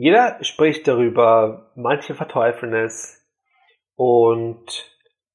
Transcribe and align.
Jeder 0.00 0.38
spricht 0.40 0.88
darüber, 0.88 1.72
manche 1.74 2.14
verteufeln 2.14 2.72
es 2.72 3.22
und 3.96 4.64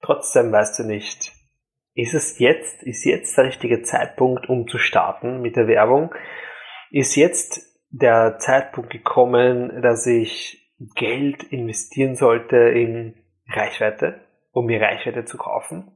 trotzdem 0.02 0.52
weißt 0.52 0.80
du 0.80 0.84
nicht, 0.86 1.34
ist 1.94 2.16
es 2.16 2.40
jetzt, 2.40 2.82
ist 2.82 3.06
jetzt 3.06 3.38
der 3.38 3.46
richtige 3.46 3.84
Zeitpunkt, 3.84 4.50
um 4.50 4.68
zu 4.68 4.80
starten 4.80 5.44
mit 5.44 5.56
der 5.56 5.68
Werbung? 5.68 6.16
Ist 6.90 7.16
jetzt 7.16 7.80
der 7.92 8.40
Zeitpunkt 8.40 8.90
gekommen, 8.90 9.84
dass 9.84 10.08
ich 10.08 10.68
Geld 10.96 11.44
investieren 11.44 12.16
sollte 12.16 12.58
in 12.58 13.14
Reichweite, 13.48 14.22
um 14.52 14.66
mir 14.66 14.82
Reichweite 14.82 15.26
zu 15.26 15.38
kaufen? 15.38 15.92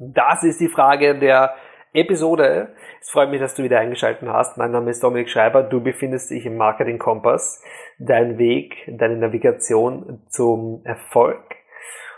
Das 0.00 0.42
ist 0.42 0.60
die 0.60 0.68
Frage 0.68 1.16
der 1.20 1.54
Episode. 1.94 2.74
Es 3.00 3.10
freut 3.10 3.30
mich, 3.30 3.38
dass 3.38 3.54
du 3.54 3.62
wieder 3.62 3.78
eingeschaltet 3.78 4.28
hast. 4.28 4.58
Mein 4.58 4.72
Name 4.72 4.90
ist 4.90 5.02
Dominik 5.04 5.30
Schreiber. 5.30 5.62
Du 5.62 5.80
befindest 5.80 6.28
dich 6.28 6.44
im 6.44 6.56
Marketing 6.56 6.98
Kompass. 6.98 7.62
Dein 8.00 8.36
Weg, 8.36 8.84
deine 8.88 9.16
Navigation 9.16 10.20
zum 10.28 10.80
Erfolg. 10.82 11.54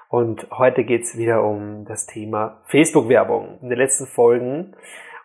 Und 0.08 0.48
heute 0.50 0.84
geht's 0.84 1.18
wieder 1.18 1.44
um 1.44 1.84
das 1.84 2.06
Thema 2.06 2.62
Facebook-Werbung. 2.68 3.58
In 3.60 3.68
den 3.68 3.77
letzten 3.77 4.06
Folgen 4.06 4.74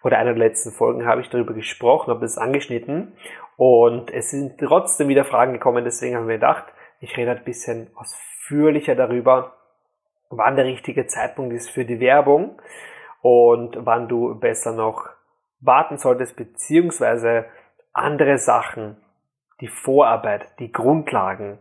oder 0.04 0.18
einer 0.18 0.34
der 0.34 0.50
letzten 0.50 0.72
Folgen 0.72 1.06
habe 1.06 1.22
ich 1.22 1.30
darüber 1.30 1.54
gesprochen, 1.54 2.12
habe 2.12 2.26
es 2.26 2.38
angeschnitten 2.38 3.14
und 3.56 4.12
es 4.12 4.32
sind 4.32 4.60
trotzdem 4.60 5.08
wieder 5.08 5.24
Fragen 5.24 5.54
gekommen. 5.54 5.86
Deswegen 5.86 6.18
haben 6.18 6.28
wir 6.28 6.36
gedacht, 6.36 6.66
ich 7.00 7.16
rede 7.16 7.32
ein 7.32 7.46
bisschen 7.46 7.88
ausführlicher 7.96 8.96
darüber, 8.96 9.56
wann 10.30 10.58
der 10.58 10.66
richtige 10.66 11.08
Zeitpunkt 11.08 11.54
ist 11.54 11.70
für 11.70 11.86
die 11.86 12.02
Werbung 12.02 12.60
und 13.22 13.78
wann 13.86 14.08
du 14.08 14.40
besser 14.40 14.74
noch 14.74 15.10
warten 15.60 15.98
solltest, 15.98 16.36
beziehungsweise 16.36 17.46
andere 17.94 18.38
Sachen, 18.38 18.98
die 19.60 19.68
Vorarbeit, 19.68 20.60
die 20.60 20.72
Grundlagen 20.72 21.60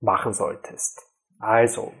machen 0.00 0.32
solltest. 0.32 1.06
Also, 1.38 1.92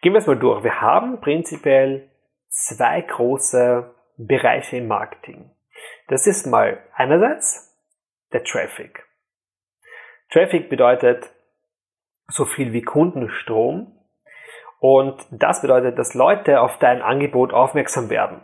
gehen 0.00 0.12
wir 0.12 0.18
es 0.18 0.26
mal 0.26 0.38
durch. 0.38 0.64
Wir 0.64 0.80
haben 0.80 1.20
prinzipiell 1.20 2.10
zwei 2.48 3.02
große 3.02 3.94
Bereiche 4.16 4.78
im 4.78 4.88
Marketing. 4.88 5.50
Das 6.08 6.26
ist 6.26 6.46
mal 6.46 6.82
einerseits 6.94 7.76
der 8.32 8.44
Traffic. 8.44 9.04
Traffic 10.30 10.68
bedeutet 10.68 11.30
so 12.28 12.44
viel 12.44 12.72
wie 12.72 12.82
Kundenstrom, 12.82 13.95
und 14.78 15.26
das 15.30 15.62
bedeutet, 15.62 15.98
dass 15.98 16.14
Leute 16.14 16.60
auf 16.60 16.78
dein 16.78 17.02
Angebot 17.02 17.52
aufmerksam 17.52 18.10
werden. 18.10 18.40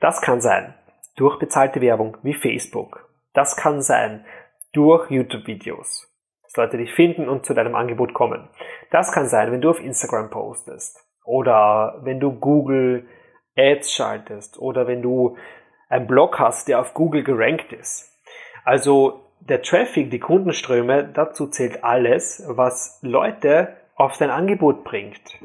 Das 0.00 0.20
kann 0.20 0.40
sein 0.40 0.74
durch 1.16 1.38
bezahlte 1.38 1.80
Werbung 1.80 2.16
wie 2.22 2.34
Facebook. 2.34 3.08
Das 3.34 3.56
kann 3.56 3.82
sein 3.82 4.24
durch 4.72 5.10
YouTube-Videos, 5.10 6.12
dass 6.42 6.56
Leute 6.56 6.78
dich 6.78 6.92
finden 6.94 7.28
und 7.28 7.44
zu 7.44 7.54
deinem 7.54 7.74
Angebot 7.74 8.14
kommen. 8.14 8.48
Das 8.90 9.12
kann 9.12 9.26
sein, 9.26 9.52
wenn 9.52 9.60
du 9.60 9.70
auf 9.70 9.80
Instagram 9.80 10.30
postest 10.30 11.04
oder 11.24 12.00
wenn 12.02 12.20
du 12.20 12.32
Google 12.38 13.06
Ads 13.56 13.92
schaltest 13.92 14.58
oder 14.58 14.86
wenn 14.86 15.02
du 15.02 15.36
einen 15.88 16.06
Blog 16.06 16.38
hast, 16.38 16.68
der 16.68 16.80
auf 16.80 16.94
Google 16.94 17.24
gerankt 17.24 17.72
ist. 17.72 18.12
Also 18.64 19.24
der 19.40 19.62
Traffic, 19.62 20.10
die 20.10 20.20
Kundenströme, 20.20 21.08
dazu 21.08 21.48
zählt 21.48 21.82
alles, 21.82 22.44
was 22.46 22.98
Leute 23.02 23.76
auf 23.98 24.16
dein 24.16 24.30
Angebot 24.30 24.84
bringt. 24.84 25.38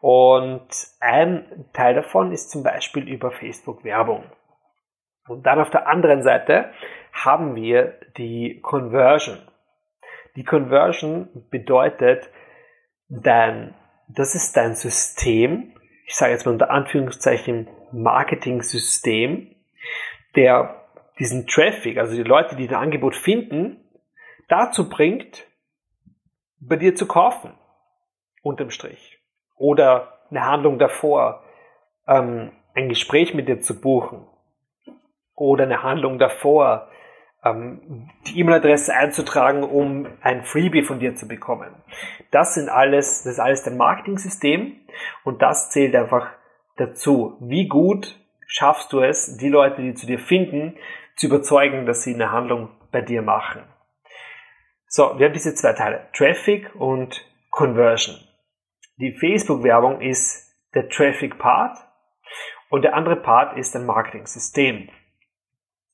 Und 0.00 0.68
ein 1.00 1.66
Teil 1.72 1.94
davon 1.94 2.32
ist 2.32 2.50
zum 2.50 2.62
Beispiel 2.62 3.08
über 3.08 3.30
Facebook 3.30 3.84
Werbung. 3.84 4.24
Und 5.26 5.44
dann 5.46 5.60
auf 5.60 5.70
der 5.70 5.86
anderen 5.86 6.22
Seite 6.22 6.72
haben 7.12 7.54
wir 7.54 7.98
die 8.16 8.60
Conversion. 8.60 9.38
Die 10.36 10.44
Conversion 10.44 11.28
bedeutet 11.50 12.28
dein, 13.08 13.74
das 14.08 14.34
ist 14.34 14.56
dein 14.56 14.74
System, 14.74 15.74
ich 16.06 16.14
sage 16.14 16.32
jetzt 16.32 16.46
mal 16.46 16.52
unter 16.52 16.70
Anführungszeichen 16.70 17.68
Marketing-System, 17.92 19.54
der 20.36 20.86
diesen 21.18 21.46
Traffic, 21.46 21.98
also 21.98 22.14
die 22.14 22.22
Leute, 22.22 22.56
die 22.56 22.66
dein 22.66 22.78
Angebot 22.78 23.16
finden, 23.16 23.84
dazu 24.48 24.88
bringt, 24.88 25.46
bei 26.60 26.76
dir 26.76 26.94
zu 26.94 27.06
kaufen. 27.06 27.52
Unterm 28.42 28.70
Strich 28.70 29.18
oder 29.56 30.20
eine 30.30 30.44
Handlung 30.44 30.78
davor, 30.78 31.42
ähm, 32.06 32.52
ein 32.74 32.88
Gespräch 32.88 33.34
mit 33.34 33.48
dir 33.48 33.60
zu 33.60 33.80
buchen 33.80 34.26
oder 35.34 35.64
eine 35.64 35.82
Handlung 35.82 36.18
davor, 36.18 36.88
ähm, 37.44 38.10
die 38.26 38.38
E-Mail-Adresse 38.40 38.94
einzutragen, 38.94 39.62
um 39.62 40.06
ein 40.20 40.44
Freebie 40.44 40.82
von 40.82 40.98
dir 40.98 41.14
zu 41.14 41.28
bekommen. 41.28 41.74
Das 42.30 42.54
sind 42.54 42.68
alles, 42.68 43.22
das 43.22 43.34
ist 43.34 43.40
alles 43.40 43.62
dein 43.62 43.76
Marketing-System 43.76 44.76
und 45.24 45.42
das 45.42 45.70
zählt 45.70 45.94
einfach 45.94 46.30
dazu. 46.76 47.36
Wie 47.40 47.68
gut 47.68 48.18
schaffst 48.46 48.92
du 48.92 49.00
es, 49.00 49.36
die 49.36 49.48
Leute, 49.48 49.82
die 49.82 49.94
zu 49.94 50.06
dir 50.06 50.18
finden, 50.18 50.76
zu 51.16 51.26
überzeugen, 51.26 51.86
dass 51.86 52.02
sie 52.02 52.14
eine 52.14 52.32
Handlung 52.32 52.70
bei 52.90 53.00
dir 53.00 53.22
machen. 53.22 53.62
So, 54.86 55.18
wir 55.18 55.26
haben 55.26 55.34
diese 55.34 55.54
zwei 55.54 55.74
Teile, 55.74 56.08
Traffic 56.14 56.74
und 56.76 57.24
Conversion. 57.50 58.27
Die 59.00 59.12
Facebook-Werbung 59.12 60.00
ist 60.00 60.56
der 60.74 60.88
Traffic-Part 60.88 61.78
und 62.68 62.82
der 62.82 62.94
andere 62.94 63.14
Part 63.14 63.56
ist 63.56 63.76
ein 63.76 63.86
Marketing-System. 63.86 64.88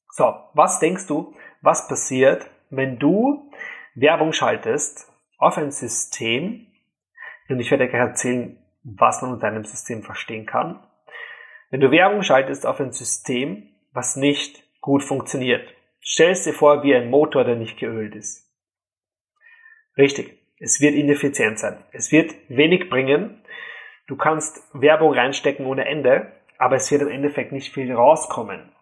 So, 0.09 0.34
was 0.54 0.78
denkst 0.78 1.06
du, 1.06 1.37
was 1.60 1.87
passiert, 1.87 2.50
wenn 2.70 2.98
du 2.98 3.50
Werbung 3.94 4.32
schaltest 4.32 5.12
auf 5.37 5.59
ein 5.59 5.70
System, 5.70 6.66
und 7.50 7.60
ich 7.60 7.70
werde 7.70 7.88
gleich 7.88 8.00
erzählen, 8.00 8.59
was 8.84 9.20
man 9.20 9.32
unter 9.32 9.48
einem 9.48 9.64
System 9.64 10.03
verstehen 10.03 10.47
kann, 10.47 10.82
wenn 11.70 11.81
du 11.81 11.91
Werbung 11.91 12.22
schaltest 12.22 12.64
auf 12.64 12.81
ein 12.81 12.93
System, 12.93 13.69
was 13.93 14.16
nicht 14.16 14.62
gut 14.81 15.03
funktioniert. 15.03 15.69
Stell 16.00 16.31
es 16.31 16.44
dir 16.44 16.54
vor 16.54 16.82
wie 16.82 16.94
ein 16.94 17.10
Motor, 17.10 17.44
der 17.44 17.56
nicht 17.56 17.78
geölt 17.78 18.14
ist. 18.14 18.50
Richtig. 19.98 20.44
Es 20.64 20.80
wird 20.80 20.94
ineffizient 20.94 21.58
sein. 21.58 21.76
Es 21.92 22.10
wird 22.10 22.34
wenig 22.48 22.88
bringen. 22.88 23.42
Du 24.06 24.16
kannst 24.16 24.62
Werbung 24.72 25.12
reinstecken 25.12 25.66
ohne 25.66 25.84
Ende, 25.84 26.32
aber 26.56 26.76
es 26.76 26.91
wird 26.91 27.02
im 27.02 27.08
Endeffekt 27.08 27.52
nicht 27.52 27.75
viel 27.75 27.92
rauskommen. 27.92 28.72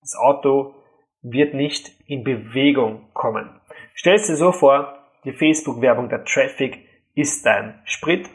Das 0.00 0.16
Auto 0.16 0.74
wird 1.20 1.52
nicht 1.52 1.90
in 2.06 2.24
Bewegung 2.24 3.12
kommen. 3.12 3.50
Stell 3.92 4.16
dir 4.16 4.36
so 4.36 4.50
vor, 4.50 4.98
die 5.24 5.32
Facebook-Werbung, 5.34 6.08
der 6.08 6.24
Traffic 6.24 6.88
ist 7.14 7.44
dein 7.44 7.82
Sprit 7.84 8.30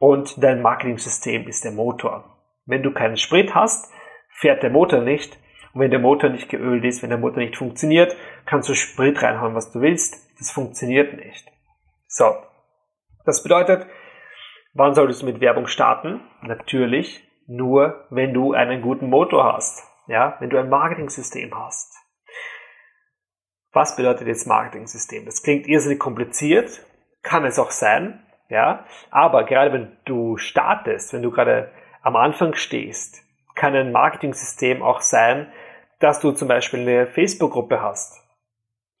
und 0.00 0.42
dein 0.42 0.60
Marketing-System 0.60 1.46
ist 1.46 1.64
der 1.64 1.72
Motor. 1.72 2.36
Wenn 2.66 2.82
du 2.82 2.92
keinen 2.92 3.16
Sprit 3.16 3.54
hast, 3.54 3.92
fährt 4.30 4.64
der 4.64 4.70
Motor 4.70 5.02
nicht. 5.02 5.38
Und 5.72 5.82
wenn 5.82 5.92
der 5.92 6.00
Motor 6.00 6.30
nicht 6.30 6.48
geölt 6.48 6.84
ist, 6.84 7.00
wenn 7.04 7.10
der 7.10 7.18
Motor 7.18 7.38
nicht 7.38 7.56
funktioniert, 7.56 8.16
kannst 8.44 8.68
du 8.68 8.74
Sprit 8.74 9.22
reinhauen, 9.22 9.54
was 9.54 9.70
du 9.70 9.80
willst. 9.80 10.36
Das 10.40 10.50
funktioniert 10.50 11.16
nicht. 11.16 11.48
So, 12.10 12.36
das 13.26 13.42
bedeutet, 13.42 13.86
wann 14.72 14.94
solltest 14.94 15.20
du 15.20 15.26
mit 15.26 15.40
Werbung 15.40 15.66
starten? 15.66 16.22
Natürlich 16.40 17.22
nur, 17.46 18.06
wenn 18.08 18.32
du 18.32 18.54
einen 18.54 18.80
guten 18.80 19.10
Motor 19.10 19.52
hast, 19.52 19.86
ja, 20.06 20.36
wenn 20.40 20.48
du 20.48 20.58
ein 20.58 20.70
Marketing-System 20.70 21.54
hast. 21.54 21.94
Was 23.72 23.94
bedeutet 23.94 24.26
jetzt 24.26 24.46
Marketing-System? 24.46 25.26
Das 25.26 25.42
klingt 25.42 25.66
irrsinnig 25.66 25.98
kompliziert, 25.98 26.82
kann 27.22 27.44
es 27.44 27.58
auch 27.58 27.70
sein, 27.70 28.26
ja, 28.48 28.86
aber 29.10 29.44
gerade 29.44 29.74
wenn 29.74 29.98
du 30.06 30.38
startest, 30.38 31.12
wenn 31.12 31.22
du 31.22 31.30
gerade 31.30 31.70
am 32.00 32.16
Anfang 32.16 32.54
stehst, 32.54 33.22
kann 33.54 33.74
ein 33.74 33.92
Marketing-System 33.92 34.82
auch 34.82 35.02
sein, 35.02 35.52
dass 36.00 36.20
du 36.20 36.32
zum 36.32 36.48
Beispiel 36.48 36.80
eine 36.80 37.06
Facebook-Gruppe 37.06 37.82
hast 37.82 38.22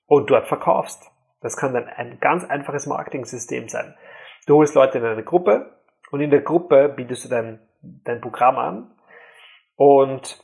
und 0.04 0.28
dort 0.30 0.46
verkaufst. 0.46 1.10
Das 1.40 1.56
kann 1.56 1.74
dann 1.74 1.88
ein 1.88 2.18
ganz 2.20 2.44
einfaches 2.44 2.86
Marketing-System 2.86 3.68
sein. 3.68 3.94
Du 4.46 4.56
holst 4.56 4.74
Leute 4.74 4.98
in 4.98 5.04
eine 5.04 5.24
Gruppe 5.24 5.78
und 6.10 6.20
in 6.20 6.30
der 6.30 6.40
Gruppe 6.40 6.92
bietest 6.94 7.24
du 7.24 7.28
dein, 7.28 7.60
dein 7.82 8.20
Programm 8.20 8.56
an 8.56 8.90
und 9.76 10.42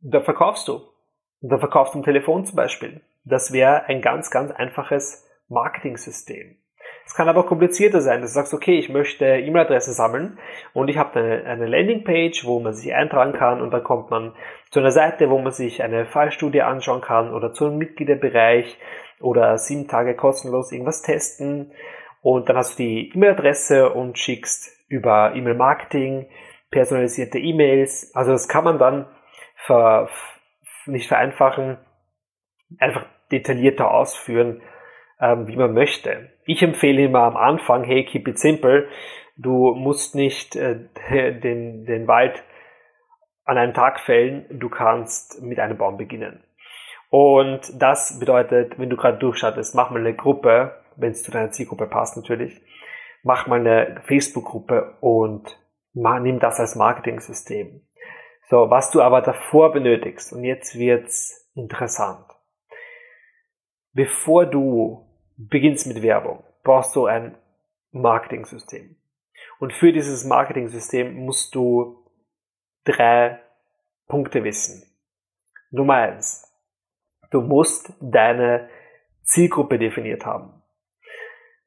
da 0.00 0.20
verkaufst 0.20 0.68
du. 0.68 0.80
Und 1.40 1.50
da 1.50 1.58
verkaufst 1.58 1.94
du 1.94 1.98
am 1.98 2.04
Telefon 2.04 2.44
zum 2.44 2.56
Beispiel. 2.56 3.02
Das 3.24 3.52
wäre 3.52 3.84
ein 3.84 4.00
ganz, 4.00 4.30
ganz 4.30 4.50
einfaches 4.50 5.28
Marketing-System. 5.48 6.56
Es 7.06 7.14
kann 7.14 7.28
aber 7.28 7.44
komplizierter 7.44 8.00
sein. 8.00 8.22
Du 8.22 8.26
sagst, 8.26 8.54
okay, 8.54 8.78
ich 8.78 8.88
möchte 8.88 9.26
E-Mail-Adressen 9.26 9.92
sammeln 9.92 10.38
und 10.72 10.88
ich 10.88 10.96
habe 10.96 11.18
eine, 11.20 11.44
eine 11.44 11.66
Landingpage, 11.66 12.44
wo 12.44 12.60
man 12.60 12.72
sich 12.72 12.94
eintragen 12.94 13.32
kann 13.32 13.60
und 13.60 13.72
dann 13.72 13.84
kommt 13.84 14.10
man 14.10 14.34
zu 14.70 14.80
einer 14.80 14.90
Seite, 14.90 15.30
wo 15.30 15.38
man 15.38 15.52
sich 15.52 15.82
eine 15.82 16.06
Fallstudie 16.06 16.62
anschauen 16.62 17.02
kann 17.02 17.32
oder 17.32 17.52
zu 17.52 17.66
einem 17.66 17.78
Mitgliederbereich 17.78 18.78
oder 19.20 19.58
sieben 19.58 19.86
Tage 19.86 20.16
kostenlos 20.16 20.72
irgendwas 20.72 21.02
testen 21.02 21.72
und 22.24 22.48
dann 22.48 22.56
hast 22.56 22.78
du 22.78 22.82
die 22.82 23.12
E-Mail-Adresse 23.14 23.90
und 23.90 24.18
schickst 24.18 24.88
über 24.88 25.34
E-Mail-Marketing 25.34 26.26
personalisierte 26.70 27.38
E-Mails. 27.38 28.14
Also 28.14 28.32
das 28.32 28.48
kann 28.48 28.64
man 28.64 28.78
dann 28.78 29.06
ver, 29.56 30.08
nicht 30.86 31.06
vereinfachen, 31.06 31.76
einfach 32.78 33.06
detaillierter 33.30 33.90
ausführen, 33.90 34.62
ähm, 35.20 35.46
wie 35.46 35.56
man 35.56 35.74
möchte. 35.74 36.30
Ich 36.46 36.62
empfehle 36.62 37.04
immer 37.04 37.20
am 37.20 37.36
Anfang, 37.36 37.84
hey, 37.84 38.04
keep 38.04 38.28
it 38.28 38.38
simple. 38.38 38.88
Du 39.36 39.74
musst 39.74 40.14
nicht 40.14 40.56
äh, 40.56 40.78
den, 41.40 41.86
den 41.86 42.06
Wald 42.06 42.42
an 43.44 43.58
einem 43.58 43.74
Tag 43.74 44.00
fällen, 44.00 44.46
du 44.50 44.68
kannst 44.68 45.42
mit 45.42 45.58
einem 45.58 45.76
Baum 45.76 45.96
beginnen. 45.96 46.42
Und 47.10 47.80
das 47.80 48.18
bedeutet, 48.18 48.78
wenn 48.78 48.90
du 48.90 48.96
gerade 48.96 49.18
durchschattest, 49.18 49.74
mach 49.74 49.90
mal 49.90 50.00
eine 50.00 50.14
Gruppe, 50.14 50.82
wenn 50.96 51.12
es 51.12 51.22
zu 51.22 51.30
deiner 51.30 51.50
Zielgruppe 51.50 51.86
passt 51.86 52.16
natürlich, 52.16 52.60
mach 53.22 53.46
mal 53.46 53.60
eine 53.60 54.00
Facebook-Gruppe 54.04 54.96
und 55.00 55.58
nimm 55.92 56.40
das 56.40 56.58
als 56.58 56.74
Marketing-System. 56.74 57.82
So, 58.48 58.70
was 58.70 58.90
du 58.90 59.00
aber 59.00 59.20
davor 59.20 59.72
benötigst, 59.72 60.32
und 60.32 60.44
jetzt 60.44 60.78
wird's 60.78 61.50
interessant. 61.54 62.26
Bevor 63.92 64.46
du 64.46 65.06
beginnst 65.36 65.86
mit 65.86 66.02
Werbung, 66.02 66.44
brauchst 66.62 66.94
du 66.96 67.06
ein 67.06 67.36
Marketing-System. 67.92 68.96
Und 69.58 69.72
für 69.72 69.92
dieses 69.92 70.24
Marketing-System 70.24 71.14
musst 71.14 71.54
du 71.54 72.04
drei 72.84 73.40
Punkte 74.06 74.44
wissen. 74.44 74.82
Nummer 75.70 75.94
eins. 75.94 76.50
Du 77.30 77.40
musst 77.40 77.92
deine 78.00 78.68
Zielgruppe 79.22 79.78
definiert 79.78 80.26
haben. 80.26 80.62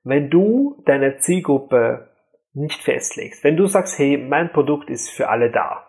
Wenn 0.03 0.29
du 0.29 0.81
deine 0.85 1.17
Zielgruppe 1.17 2.09
nicht 2.53 2.81
festlegst, 2.83 3.43
wenn 3.43 3.57
du 3.57 3.67
sagst, 3.67 3.99
hey, 3.99 4.17
mein 4.17 4.51
Produkt 4.51 4.89
ist 4.89 5.09
für 5.09 5.29
alle 5.29 5.51
da, 5.51 5.87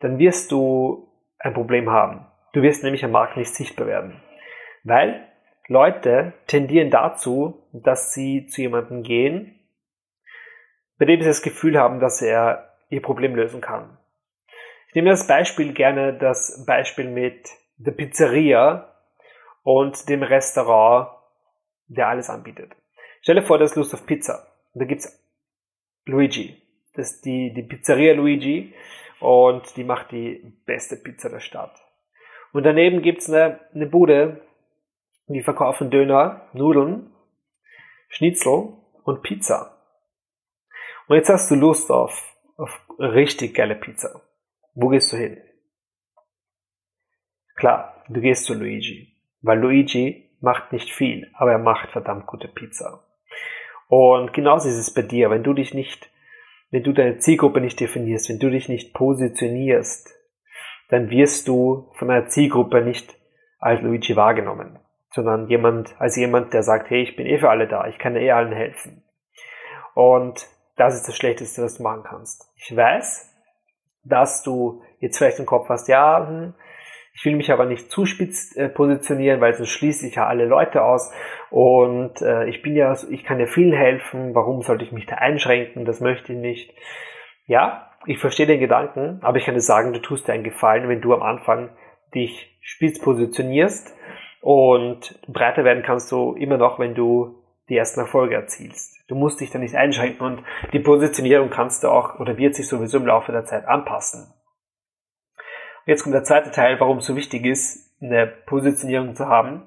dann 0.00 0.18
wirst 0.18 0.52
du 0.52 1.08
ein 1.38 1.54
Problem 1.54 1.90
haben. 1.90 2.26
Du 2.52 2.62
wirst 2.62 2.82
nämlich 2.82 3.04
am 3.04 3.10
Markt 3.10 3.36
nicht 3.36 3.54
sichtbar 3.54 3.86
werden. 3.86 4.20
Weil 4.84 5.28
Leute 5.68 6.32
tendieren 6.46 6.90
dazu, 6.90 7.66
dass 7.72 8.12
sie 8.12 8.46
zu 8.46 8.60
jemandem 8.60 9.02
gehen, 9.02 9.58
bei 10.98 11.06
dem 11.06 11.20
sie 11.20 11.26
das 11.26 11.42
Gefühl 11.42 11.78
haben, 11.78 12.00
dass 12.00 12.22
er 12.22 12.72
ihr 12.88 13.02
Problem 13.02 13.34
lösen 13.34 13.60
kann. 13.60 13.98
Ich 14.88 14.94
nehme 14.94 15.10
das 15.10 15.26
Beispiel 15.26 15.72
gerne, 15.72 16.14
das 16.14 16.64
Beispiel 16.66 17.08
mit 17.08 17.48
der 17.76 17.92
Pizzeria 17.92 18.92
und 19.62 20.08
dem 20.08 20.22
Restaurant, 20.22 21.10
der 21.88 22.08
alles 22.08 22.30
anbietet. 22.30 22.74
Stelle 23.20 23.42
vor, 23.42 23.58
das 23.58 23.72
ist 23.72 23.76
Lust 23.76 23.94
auf 23.94 24.06
Pizza. 24.06 24.46
Und 24.72 24.82
da 24.82 24.86
gibt's 24.86 25.20
Luigi. 26.04 26.62
Das 26.94 27.12
ist 27.12 27.24
die, 27.24 27.52
die 27.52 27.62
Pizzeria 27.62 28.14
Luigi 28.14 28.72
und 29.20 29.76
die 29.76 29.84
macht 29.84 30.12
die 30.12 30.40
beste 30.64 30.96
Pizza 30.96 31.28
der 31.28 31.40
Stadt. 31.40 31.76
Und 32.52 32.62
daneben 32.62 33.02
gibt's 33.02 33.28
eine, 33.28 33.60
eine 33.74 33.86
Bude, 33.86 34.40
die 35.34 35.42
verkaufen 35.42 35.90
Döner, 35.90 36.48
Nudeln, 36.52 37.12
Schnitzel 38.08 38.74
und 39.04 39.22
Pizza. 39.22 39.76
Und 41.08 41.16
jetzt 41.16 41.28
hast 41.28 41.50
du 41.50 41.54
Lust 41.54 41.90
auf, 41.90 42.22
auf 42.56 42.70
richtig 42.98 43.54
geile 43.54 43.76
Pizza. 43.76 44.22
Wo 44.74 44.88
gehst 44.88 45.12
du 45.12 45.16
hin? 45.16 45.38
Klar, 47.56 48.04
du 48.08 48.20
gehst 48.20 48.44
zu 48.44 48.54
Luigi, 48.54 49.16
weil 49.40 49.58
Luigi 49.58 50.30
macht 50.40 50.72
nicht 50.72 50.92
viel, 50.92 51.30
aber 51.34 51.52
er 51.52 51.58
macht 51.58 51.90
verdammt 51.90 52.26
gute 52.26 52.48
Pizza. 52.48 53.02
Und 53.88 54.32
genauso 54.32 54.68
ist 54.68 54.76
es 54.76 54.92
bei 54.92 55.02
dir, 55.02 55.30
wenn 55.30 55.42
du 55.42 55.54
dich 55.54 55.72
nicht, 55.72 56.10
wenn 56.70 56.82
du 56.82 56.92
deine 56.92 57.18
Zielgruppe 57.18 57.60
nicht 57.60 57.80
definierst, 57.80 58.28
wenn 58.28 58.38
du 58.38 58.50
dich 58.50 58.68
nicht 58.68 58.92
positionierst, 58.92 60.12
dann 60.88 61.10
wirst 61.10 61.48
du 61.48 61.92
von 61.94 62.10
einer 62.10 62.28
Zielgruppe 62.28 62.82
nicht 62.82 63.16
als 63.58 63.80
Luigi 63.80 64.16
wahrgenommen, 64.16 64.78
sondern 65.10 65.48
jemand, 65.48 65.94
als 65.98 66.16
jemand, 66.16 66.52
der 66.52 66.62
sagt, 66.62 66.90
hey, 66.90 67.02
ich 67.02 67.16
bin 67.16 67.26
eh 67.26 67.38
für 67.38 67.50
alle 67.50 67.68
da, 67.68 67.86
ich 67.86 67.98
kann 67.98 68.16
eh 68.16 68.30
allen 68.30 68.52
helfen. 68.52 69.02
Und 69.94 70.46
das 70.76 70.94
ist 70.94 71.08
das 71.08 71.16
Schlechteste, 71.16 71.62
was 71.62 71.78
du 71.78 71.82
machen 71.82 72.02
kannst. 72.04 72.52
Ich 72.56 72.76
weiß, 72.76 73.32
dass 74.04 74.42
du 74.42 74.82
jetzt 74.98 75.18
vielleicht 75.18 75.38
im 75.38 75.46
Kopf 75.46 75.68
hast, 75.68 75.88
ja, 75.88 76.26
hm, 76.26 76.54
ich 77.18 77.24
will 77.24 77.36
mich 77.36 77.50
aber 77.50 77.64
nicht 77.64 77.90
zu 77.90 78.04
spitz 78.04 78.54
äh, 78.56 78.68
positionieren, 78.68 79.40
weil 79.40 79.54
sonst 79.54 79.70
schließe 79.70 80.06
ich 80.06 80.16
ja 80.16 80.26
alle 80.26 80.44
Leute 80.44 80.82
aus. 80.84 81.10
Und 81.48 82.20
äh, 82.20 82.46
ich 82.46 82.60
bin 82.60 82.76
ja, 82.76 82.94
ich 83.08 83.24
kann 83.24 83.40
ja 83.40 83.46
vielen 83.46 83.72
helfen. 83.72 84.34
Warum 84.34 84.60
sollte 84.60 84.84
ich 84.84 84.92
mich 84.92 85.06
da 85.06 85.16
einschränken? 85.16 85.86
Das 85.86 86.02
möchte 86.02 86.34
ich 86.34 86.38
nicht. 86.38 86.74
Ja, 87.46 87.90
ich 88.04 88.18
verstehe 88.18 88.46
den 88.46 88.60
Gedanken, 88.60 89.20
aber 89.22 89.38
ich 89.38 89.46
kann 89.46 89.54
dir 89.54 89.62
sagen, 89.62 89.94
du 89.94 90.00
tust 90.00 90.28
dir 90.28 90.34
einen 90.34 90.44
Gefallen, 90.44 90.90
wenn 90.90 91.00
du 91.00 91.14
am 91.14 91.22
Anfang 91.22 91.70
dich 92.14 92.58
spitz 92.60 93.00
positionierst 93.00 93.96
und 94.46 95.20
breiter 95.26 95.64
werden 95.64 95.82
kannst 95.82 96.12
du 96.12 96.34
immer 96.34 96.56
noch, 96.56 96.78
wenn 96.78 96.94
du 96.94 97.42
die 97.68 97.76
ersten 97.76 97.98
Erfolge 97.98 98.36
erzielst. 98.36 98.96
Du 99.08 99.16
musst 99.16 99.40
dich 99.40 99.50
da 99.50 99.58
nicht 99.58 99.74
einschränken 99.74 100.24
und 100.24 100.44
die 100.72 100.78
Positionierung 100.78 101.50
kannst 101.50 101.82
du 101.82 101.88
auch 101.88 102.20
oder 102.20 102.36
wird 102.36 102.54
sich 102.54 102.68
sowieso 102.68 102.98
im 102.98 103.06
Laufe 103.06 103.32
der 103.32 103.44
Zeit 103.44 103.66
anpassen. 103.66 104.32
Jetzt 105.84 106.04
kommt 106.04 106.14
der 106.14 106.22
zweite 106.22 106.52
Teil, 106.52 106.78
warum 106.78 106.98
es 106.98 107.06
so 107.06 107.16
wichtig 107.16 107.44
ist, 107.44 107.92
eine 108.00 108.28
Positionierung 108.28 109.16
zu 109.16 109.26
haben. 109.26 109.66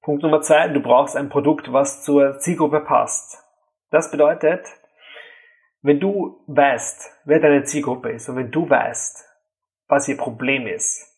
Punkt 0.00 0.24
Nummer 0.24 0.40
zwei, 0.40 0.66
du 0.66 0.80
brauchst 0.80 1.16
ein 1.16 1.28
Produkt, 1.28 1.72
was 1.72 2.02
zur 2.02 2.40
Zielgruppe 2.40 2.80
passt. 2.80 3.44
Das 3.92 4.10
bedeutet, 4.10 4.66
wenn 5.82 6.00
du 6.00 6.42
weißt, 6.48 7.20
wer 7.26 7.38
deine 7.38 7.62
Zielgruppe 7.62 8.10
ist 8.10 8.28
und 8.28 8.34
wenn 8.34 8.50
du 8.50 8.68
weißt, 8.68 9.24
was 9.86 10.08
ihr 10.08 10.16
Problem 10.16 10.66
ist, 10.66 11.11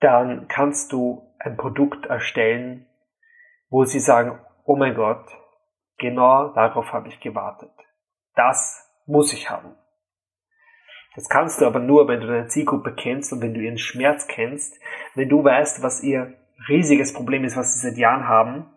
dann 0.00 0.48
kannst 0.48 0.92
du 0.92 1.34
ein 1.38 1.56
Produkt 1.56 2.06
erstellen, 2.06 2.86
wo 3.70 3.84
sie 3.84 4.00
sagen, 4.00 4.38
oh 4.64 4.76
mein 4.76 4.94
Gott, 4.94 5.26
genau 5.98 6.52
darauf 6.52 6.92
habe 6.92 7.08
ich 7.08 7.20
gewartet. 7.20 7.72
Das 8.34 8.86
muss 9.06 9.32
ich 9.32 9.50
haben. 9.50 9.74
Das 11.14 11.28
kannst 11.28 11.60
du 11.60 11.66
aber 11.66 11.80
nur, 11.80 12.06
wenn 12.06 12.20
du 12.20 12.26
deine 12.26 12.46
Zielgruppe 12.46 12.94
kennst 12.94 13.32
und 13.32 13.40
wenn 13.40 13.54
du 13.54 13.60
ihren 13.60 13.78
Schmerz 13.78 14.28
kennst, 14.28 14.80
wenn 15.14 15.28
du 15.28 15.42
weißt, 15.42 15.82
was 15.82 16.02
ihr 16.02 16.34
riesiges 16.68 17.12
Problem 17.12 17.44
ist, 17.44 17.56
was 17.56 17.74
sie 17.74 17.88
seit 17.88 17.98
Jahren 17.98 18.28
haben, 18.28 18.72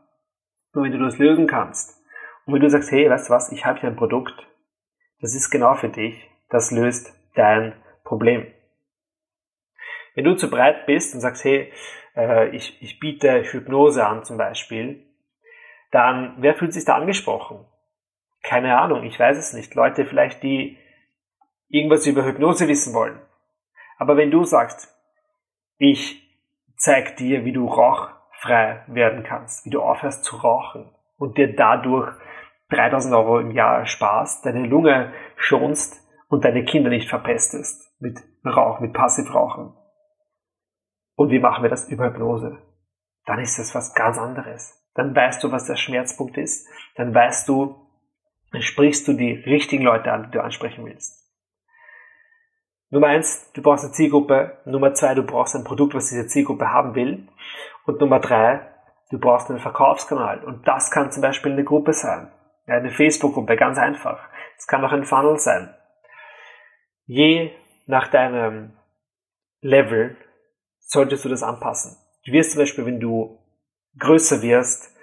und 0.73 0.83
wenn 0.83 0.91
du 0.91 0.99
das 0.99 1.17
lösen 1.17 1.47
kannst. 1.47 2.01
Und 2.45 2.53
wenn 2.53 2.61
du 2.61 2.69
sagst, 2.69 2.91
hey, 2.91 3.09
weißt 3.09 3.29
du 3.29 3.33
was, 3.33 3.51
ich 3.51 3.65
habe 3.65 3.79
hier 3.79 3.89
ein 3.89 3.95
Produkt, 3.95 4.47
das 5.19 5.35
ist 5.35 5.49
genau 5.51 5.75
für 5.75 5.89
dich, 5.89 6.29
das 6.49 6.71
löst 6.71 7.13
dein 7.35 7.73
Problem. 8.03 8.47
Wenn 10.15 10.25
du 10.25 10.35
zu 10.35 10.49
breit 10.49 10.85
bist 10.85 11.13
und 11.13 11.21
sagst, 11.21 11.43
hey, 11.43 11.71
äh, 12.15 12.49
ich, 12.55 12.81
ich 12.81 12.99
biete 12.99 13.43
Hypnose 13.43 14.05
an 14.05 14.23
zum 14.23 14.37
Beispiel, 14.37 15.05
dann 15.91 16.35
wer 16.39 16.55
fühlt 16.55 16.73
sich 16.73 16.85
da 16.85 16.95
angesprochen? 16.95 17.65
Keine 18.43 18.77
Ahnung, 18.79 19.03
ich 19.03 19.19
weiß 19.19 19.37
es 19.37 19.53
nicht. 19.53 19.75
Leute 19.75 20.05
vielleicht, 20.05 20.41
die 20.43 20.77
irgendwas 21.69 22.07
über 22.07 22.25
Hypnose 22.25 22.67
wissen 22.67 22.93
wollen. 22.93 23.19
Aber 23.97 24.17
wenn 24.17 24.31
du 24.31 24.43
sagst, 24.43 24.93
ich 25.77 26.21
zeig 26.75 27.17
dir, 27.17 27.45
wie 27.45 27.53
du 27.53 27.67
rauchfrei 27.67 28.83
werden 28.87 29.23
kannst, 29.23 29.65
wie 29.65 29.69
du 29.69 29.81
aufhörst 29.81 30.23
zu 30.23 30.37
rauchen 30.37 30.89
und 31.17 31.37
dir 31.37 31.55
dadurch 31.55 32.11
3000 32.69 33.13
Euro 33.13 33.39
im 33.39 33.51
Jahr 33.51 33.85
sparst, 33.85 34.45
deine 34.45 34.65
Lunge 34.65 35.13
schonst 35.35 36.01
und 36.29 36.45
deine 36.45 36.63
Kinder 36.63 36.89
nicht 36.89 37.09
verpestest 37.09 38.01
mit 38.01 38.19
Rauch, 38.45 38.79
mit 38.79 38.93
Passivrauchen. 38.93 39.73
Und 41.21 41.29
wie 41.29 41.37
machen 41.37 41.61
wir 41.61 41.69
das 41.69 41.87
über 41.87 42.07
Hypnose? 42.07 42.57
Dann 43.27 43.37
ist 43.37 43.59
das 43.59 43.75
was 43.75 43.93
ganz 43.93 44.17
anderes. 44.17 44.73
Dann 44.95 45.15
weißt 45.15 45.43
du, 45.43 45.51
was 45.51 45.67
der 45.67 45.75
Schmerzpunkt 45.75 46.35
ist. 46.35 46.67
Dann 46.95 47.13
weißt 47.13 47.47
du, 47.47 47.75
dann 48.51 48.63
sprichst 48.63 49.07
du 49.07 49.13
die 49.13 49.33
richtigen 49.33 49.83
Leute 49.83 50.11
an, 50.11 50.23
die 50.23 50.31
du 50.31 50.41
ansprechen 50.41 50.83
willst. 50.83 51.31
Nummer 52.89 53.05
eins, 53.05 53.51
du 53.53 53.61
brauchst 53.61 53.83
eine 53.83 53.93
Zielgruppe. 53.93 54.63
Nummer 54.65 54.95
zwei, 54.95 55.13
du 55.13 55.21
brauchst 55.21 55.55
ein 55.55 55.63
Produkt, 55.63 55.93
was 55.93 56.09
diese 56.09 56.25
Zielgruppe 56.25 56.71
haben 56.71 56.95
will. 56.95 57.27
Und 57.85 58.01
Nummer 58.01 58.19
drei, 58.19 58.67
du 59.11 59.19
brauchst 59.19 59.51
einen 59.51 59.59
Verkaufskanal. 59.59 60.43
Und 60.43 60.67
das 60.67 60.89
kann 60.89 61.11
zum 61.11 61.21
Beispiel 61.21 61.51
eine 61.51 61.63
Gruppe 61.63 61.93
sein. 61.93 62.31
Eine 62.65 62.89
Facebook-Gruppe, 62.89 63.57
ganz 63.57 63.77
einfach. 63.77 64.27
Es 64.57 64.65
kann 64.65 64.83
auch 64.83 64.91
ein 64.91 65.05
Funnel 65.05 65.37
sein. 65.37 65.71
Je 67.05 67.51
nach 67.85 68.07
deinem 68.07 68.73
Level 69.61 70.17
solltest 70.91 71.23
du 71.25 71.29
das 71.29 71.43
anpassen. 71.43 71.97
Du 72.25 72.33
wirst 72.33 72.51
zum 72.51 72.59
Beispiel, 72.59 72.85
wenn 72.85 72.99
du 72.99 73.39
größer 73.97 74.41
wirst, 74.41 74.95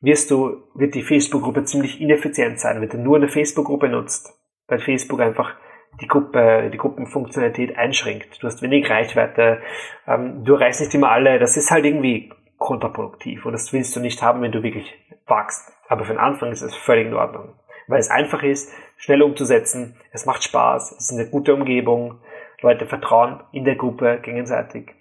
wirst 0.00 0.30
du, 0.30 0.62
wird 0.74 0.94
die 0.94 1.02
Facebook-Gruppe 1.02 1.64
ziemlich 1.64 2.00
ineffizient 2.00 2.58
sein, 2.58 2.80
wenn 2.80 2.88
du 2.88 2.98
nur 2.98 3.16
eine 3.16 3.28
Facebook-Gruppe 3.28 3.88
nutzt, 3.88 4.34
weil 4.66 4.80
Facebook 4.80 5.20
einfach 5.20 5.54
die 6.00 6.06
Gruppe, 6.06 6.70
die 6.72 6.78
Gruppenfunktionalität 6.78 7.76
einschränkt. 7.76 8.42
Du 8.42 8.46
hast 8.46 8.62
wenig 8.62 8.88
Reichweite, 8.88 9.60
ähm, 10.06 10.44
du 10.44 10.54
erreichst 10.54 10.80
nicht 10.80 10.94
immer 10.94 11.10
alle, 11.10 11.38
das 11.38 11.56
ist 11.56 11.70
halt 11.70 11.84
irgendwie 11.84 12.32
kontraproduktiv 12.58 13.46
und 13.46 13.52
das 13.52 13.72
willst 13.72 13.94
du 13.96 14.00
nicht 14.00 14.22
haben, 14.22 14.42
wenn 14.42 14.52
du 14.52 14.62
wirklich 14.62 14.92
wachst. 15.26 15.72
Aber 15.88 16.04
für 16.04 16.12
den 16.12 16.20
Anfang 16.20 16.50
ist 16.50 16.62
es 16.62 16.74
völlig 16.74 17.06
in 17.06 17.14
Ordnung, 17.14 17.54
weil 17.86 18.00
es 18.00 18.10
einfach 18.10 18.42
ist, 18.42 18.72
schnell 18.96 19.22
umzusetzen, 19.22 19.96
es 20.12 20.26
macht 20.26 20.42
Spaß, 20.42 20.92
es 20.92 21.10
ist 21.10 21.18
eine 21.18 21.28
gute 21.28 21.54
Umgebung, 21.54 22.20
Leute 22.62 22.86
vertrauen 22.86 23.40
in 23.52 23.64
der 23.64 23.76
Gruppe 23.76 24.20
gegenseitig. 24.22 24.92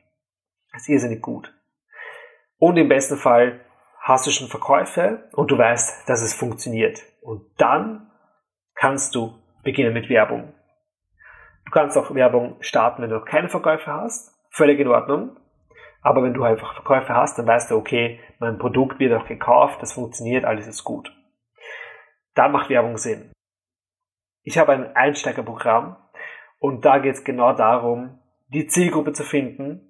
Es 0.74 0.84
ist 0.84 0.90
irrsinnig 0.90 1.22
gut. 1.22 1.54
Und 2.58 2.78
im 2.78 2.90
besten 2.90 3.18
Fall 3.18 3.66
hast 4.00 4.28
du 4.28 4.32
schon 4.32 4.48
Verkäufe 4.48 5.30
und 5.34 5.52
du 5.52 5.58
weißt, 5.58 6.08
dass 6.08 6.22
es 6.22 6.34
funktioniert. 6.34 7.02
Und 7.22 7.44
dann 7.58 8.12
kannst 8.76 9.16
du 9.16 9.40
beginnen 9.64 9.94
mit 9.94 10.10
Werbung. 10.10 10.54
Du 11.66 11.72
kannst 11.72 11.98
auch 11.98 12.14
Werbung 12.14 12.58
starten, 12.62 13.02
wenn 13.02 13.10
du 13.10 13.18
noch 13.18 13.26
keine 13.26 13.50
Verkäufe 13.50 13.92
hast. 13.92 14.36
Völlig 14.52 14.80
in 14.80 14.88
Ordnung. 14.88 15.38
Aber 16.02 16.24
wenn 16.24 16.34
du 16.34 16.44
einfach 16.44 16.74
Verkäufe 16.74 17.14
hast, 17.14 17.38
dann 17.38 17.48
weißt 17.48 17.72
du, 17.72 17.76
okay, 17.76 18.20
mein 18.40 18.58
Produkt 18.58 19.00
wird 19.00 19.14
auch 19.14 19.28
gekauft, 19.28 19.82
das 19.82 19.94
funktioniert, 19.94 20.46
alles 20.46 20.68
ist 20.68 20.84
gut. 20.84 21.14
Dann 22.36 22.52
macht 22.52 22.70
Werbung 22.70 22.98
Sinn. 22.98 23.32
Ich 24.44 24.58
habe 24.58 24.72
ein 24.72 24.96
Einsteigerprogramm 24.96 25.98
und 26.58 26.86
da 26.86 27.00
geht 27.00 27.16
es 27.16 27.24
genau 27.24 27.54
darum, 27.54 28.20
die 28.48 28.68
Zielgruppe 28.68 29.12
zu 29.12 29.24
finden, 29.24 29.89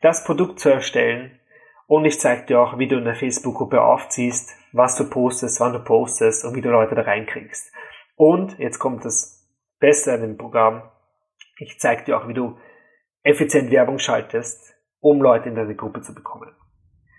das 0.00 0.24
Produkt 0.24 0.60
zu 0.60 0.70
erstellen 0.70 1.38
und 1.86 2.04
ich 2.04 2.20
zeige 2.20 2.46
dir 2.46 2.60
auch, 2.60 2.78
wie 2.78 2.86
du 2.86 2.96
eine 2.96 3.14
Facebook-Gruppe 3.14 3.80
aufziehst, 3.80 4.54
was 4.72 4.96
du 4.96 5.08
postest, 5.08 5.60
wann 5.60 5.72
du 5.72 5.80
postest 5.80 6.44
und 6.44 6.54
wie 6.54 6.60
du 6.60 6.70
Leute 6.70 6.94
da 6.94 7.02
reinkriegst. 7.02 7.72
Und 8.14 8.58
jetzt 8.58 8.78
kommt 8.78 9.04
das 9.04 9.48
Beste 9.80 10.12
an 10.12 10.20
dem 10.20 10.36
Programm. 10.36 10.82
Ich 11.58 11.78
zeige 11.78 12.04
dir 12.04 12.18
auch, 12.18 12.28
wie 12.28 12.34
du 12.34 12.58
effizient 13.22 13.70
Werbung 13.70 13.98
schaltest, 13.98 14.74
um 15.00 15.22
Leute 15.22 15.48
in 15.48 15.54
deine 15.54 15.74
Gruppe 15.74 16.02
zu 16.02 16.14
bekommen. 16.14 16.54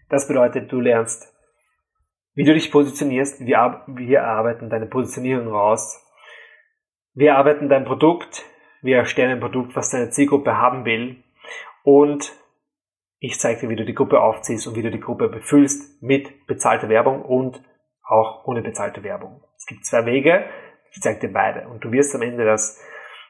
Das 0.09 0.27
bedeutet, 0.27 0.71
du 0.71 0.79
lernst, 0.79 1.33
wie 2.36 2.43
du 2.43 2.53
dich 2.53 2.71
positionierst. 2.71 3.45
Wir, 3.45 3.83
wir 3.88 4.24
arbeiten 4.24 4.69
deine 4.69 4.86
Positionierung 4.86 5.48
raus. 5.48 6.05
Wir 7.13 7.36
arbeiten 7.36 7.69
dein 7.69 7.86
Produkt. 7.86 8.45
Wir 8.81 8.98
erstellen 8.98 9.31
ein 9.31 9.39
Produkt, 9.39 9.75
was 9.75 9.89
deine 9.89 10.09
Zielgruppe 10.09 10.57
haben 10.57 10.86
will. 10.86 11.24
Und 11.83 12.33
ich 13.19 13.39
zeige 13.39 13.61
dir, 13.61 13.69
wie 13.69 13.75
du 13.75 13.85
die 13.85 13.93
Gruppe 13.93 14.21
aufziehst 14.21 14.67
und 14.67 14.75
wie 14.75 14.81
du 14.81 14.91
die 14.91 14.99
Gruppe 14.99 15.27
befüllst 15.27 16.01
mit 16.01 16.47
bezahlter 16.47 16.89
Werbung 16.89 17.21
und 17.21 17.61
auch 18.03 18.45
ohne 18.45 18.61
bezahlte 18.61 19.03
Werbung. 19.03 19.43
Es 19.57 19.65
gibt 19.65 19.85
zwei 19.85 20.05
Wege. 20.05 20.45
Ich 20.91 21.01
zeige 21.01 21.19
dir 21.19 21.33
beide. 21.33 21.67
Und 21.67 21.83
du 21.83 21.91
wirst 21.91 22.15
am 22.15 22.21
Ende 22.21 22.45
des, 22.45 22.81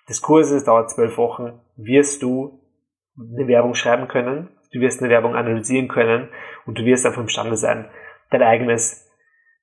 des 0.08 0.22
Kurses, 0.22 0.64
dauert 0.64 0.92
zwölf 0.92 1.18
Wochen, 1.18 1.60
wirst 1.76 2.22
du 2.22 2.62
eine 3.18 3.48
Werbung 3.48 3.74
schreiben 3.74 4.08
können. 4.08 4.56
Du 4.72 4.80
wirst 4.80 5.02
eine 5.02 5.10
Werbung 5.10 5.36
analysieren 5.36 5.88
können 5.88 6.30
und 6.66 6.78
du 6.78 6.86
wirst 6.86 7.06
einfach 7.06 7.22
imstande 7.22 7.58
sein, 7.58 7.90
dein 8.30 8.44
eigenes, 8.44 9.10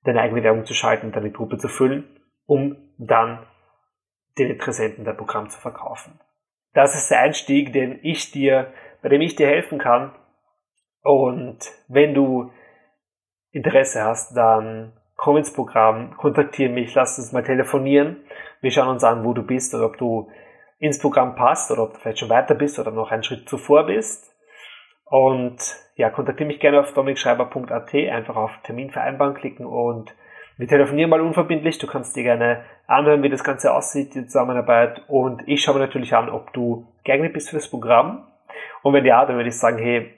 deine 0.03 0.21
eigene 0.21 0.43
Werbung 0.43 0.67
zu 0.67 0.75
schalten, 0.75 1.13
deine 1.13 1.31
Gruppe 1.31 1.57
zu 1.57 1.69
füllen, 1.69 2.21
um 2.45 2.77
dann 2.99 3.47
den 4.37 4.51
Interessenten 4.51 5.05
dein 5.05 5.17
Programm 5.17 5.49
zu 5.49 5.61
verkaufen. 5.61 6.19
Das 6.75 6.95
ist 6.95 7.11
der 7.11 7.21
Einstieg, 7.21 7.73
den 7.73 8.01
ich 8.03 8.33
dir 8.33 8.75
bei 9.03 9.09
dem 9.09 9.21
ich 9.21 9.37
dir 9.37 9.47
helfen 9.47 9.79
kann. 9.79 10.13
Und 11.03 11.59
wenn 11.89 12.15
du 12.15 12.51
Interesse 13.51 14.03
hast, 14.03 14.37
dann 14.37 14.93
komm 15.17 15.39
ins 15.39 15.53
Programm, 15.53 16.17
kontaktiere 16.17 16.71
mich, 16.71 16.95
lass 16.95 17.19
uns 17.19 17.33
mal 17.33 17.43
telefonieren. 17.43 18.25
Wir 18.61 18.71
schauen 18.71 18.89
uns 18.89 19.05
an, 19.05 19.25
wo 19.25 19.33
du 19.33 19.43
bist 19.43 19.75
oder 19.75 19.87
ob 19.87 19.97
du 19.97 20.31
ins 20.79 20.99
Programm 20.99 21.37
passt 21.37 21.71
oder 21.71 21.85
ob 21.85 21.95
du 21.95 22.01
vielleicht 22.01 22.19
schon 22.19 22.29
weiter 22.29 22.55
bist 22.55 22.79
oder 22.79 22.91
noch 22.91 23.11
einen 23.11 23.23
Schritt 23.23 23.49
zuvor 23.49 23.87
bist. 23.87 24.35
Und 25.05 25.59
ja, 25.95 26.11
kontaktiere 26.11 26.49
mich 26.49 26.61
gerne 26.61 26.81
auf 26.81 26.93
dominikschreiber.at, 26.93 27.95
einfach 27.95 28.37
auf 28.37 28.51
Termin 28.65 28.91
vereinbaren 28.91 29.35
klicken 29.35 29.65
und 29.65 30.15
wir 30.59 30.67
telefonieren 30.67 31.11
mal 31.11 31.21
unverbindlich. 31.21 31.79
Du 31.79 31.87
kannst 31.87 32.17
dir 32.17 32.23
gerne 32.23 32.65
anhören, 32.87 33.23
wie 33.23 33.29
das 33.29 33.45
Ganze 33.45 33.75
aussieht, 33.75 34.15
die 34.15 34.27
Zusammenarbeit. 34.27 35.03
Und 35.07 35.47
ich 35.47 35.63
schaue 35.63 35.75
mir 35.75 35.81
natürlich 35.81 36.15
an, 36.15 36.31
ob 36.31 36.53
du 36.55 36.87
geeignet 37.05 37.35
bist 37.35 37.51
für 37.51 37.57
das 37.57 37.69
Programm. 37.69 38.27
Und 38.87 38.95
wenn 38.95 39.05
ja, 39.05 39.27
dann 39.27 39.35
würde 39.35 39.49
ich 39.49 39.59
sagen, 39.59 39.79
hey, 39.79 40.15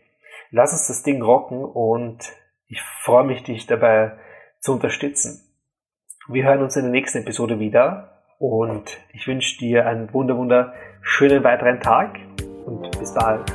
lass 0.51 0.75
uns 0.75 0.89
das 0.89 1.03
Ding 1.03 1.23
rocken 1.23 1.65
und 1.65 2.19
ich 2.67 2.83
freue 3.03 3.25
mich, 3.25 3.43
dich 3.43 3.67
dabei 3.67 4.13
zu 4.61 4.73
unterstützen. 4.73 5.41
Wir 6.29 6.45
hören 6.45 6.61
uns 6.61 6.77
in 6.77 6.83
der 6.83 6.91
nächsten 6.91 7.23
Episode 7.23 7.61
wieder 7.61 8.27
und 8.39 8.99
ich 9.15 9.27
wünsche 9.27 9.57
dir 9.57 9.87
einen 9.87 10.13
wunder, 10.13 10.37
wunderschönen 10.37 11.45
weiteren 11.45 11.81
Tag 11.81 12.19
und 12.67 12.91
bis 12.99 13.15
bald. 13.15 13.51